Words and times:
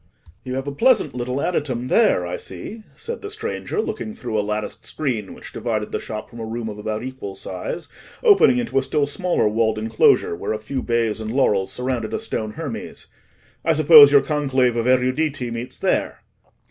"You 0.43 0.55
have 0.55 0.65
a 0.65 0.71
pleasant 0.73 1.13
little 1.13 1.39
adytum 1.39 1.87
there, 1.87 2.25
I 2.25 2.35
see," 2.35 2.81
said 2.95 3.21
the 3.21 3.29
stranger, 3.29 3.79
looking 3.79 4.15
through 4.15 4.35
a 4.35 4.41
latticed 4.41 4.83
screen 4.83 5.35
which 5.35 5.53
divided 5.53 5.91
the 5.91 5.99
shop 5.99 6.27
from 6.27 6.39
a 6.39 6.43
room 6.47 6.69
of 6.69 6.79
about 6.79 7.03
equal 7.03 7.35
size, 7.35 7.87
opening 8.23 8.57
into 8.57 8.79
a 8.79 8.81
still 8.81 9.05
smaller 9.05 9.47
walled 9.47 9.77
enclosure, 9.77 10.35
where 10.35 10.53
a 10.53 10.57
few 10.57 10.81
bays 10.81 11.21
and 11.21 11.29
laurels 11.29 11.71
surrounded 11.71 12.15
a 12.15 12.17
stone 12.17 12.53
Hermes. 12.53 13.05
"I 13.63 13.73
suppose 13.73 14.11
your 14.11 14.21
conclave 14.21 14.75
of 14.75 14.87
eruditi 14.87 15.51
meets 15.51 15.77
there?" 15.77 16.23